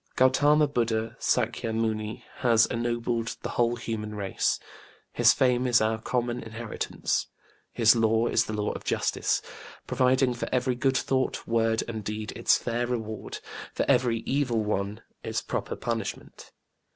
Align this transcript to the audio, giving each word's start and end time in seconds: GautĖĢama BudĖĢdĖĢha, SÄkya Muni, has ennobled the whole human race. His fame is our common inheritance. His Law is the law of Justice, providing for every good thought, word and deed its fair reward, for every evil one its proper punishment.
GautĖĢama 0.17 0.67
BudĖĢdĖĢha, 0.69 1.15
SÄkya 1.19 1.75
Muni, 1.75 2.23
has 2.37 2.65
ennobled 2.65 3.35
the 3.43 3.49
whole 3.49 3.75
human 3.75 4.15
race. 4.15 4.59
His 5.13 5.31
fame 5.31 5.67
is 5.67 5.79
our 5.79 6.01
common 6.01 6.41
inheritance. 6.41 7.27
His 7.71 7.95
Law 7.95 8.25
is 8.25 8.45
the 8.45 8.53
law 8.53 8.71
of 8.71 8.83
Justice, 8.83 9.43
providing 9.85 10.33
for 10.33 10.49
every 10.51 10.73
good 10.73 10.97
thought, 10.97 11.45
word 11.45 11.83
and 11.87 12.03
deed 12.03 12.31
its 12.31 12.57
fair 12.57 12.87
reward, 12.87 13.37
for 13.75 13.85
every 13.87 14.21
evil 14.21 14.63
one 14.63 15.01
its 15.23 15.43
proper 15.43 15.75
punishment. 15.75 16.51